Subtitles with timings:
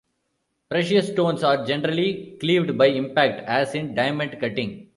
[0.67, 4.89] Precious stones are generally cleaved by impact, as in diamond cutting.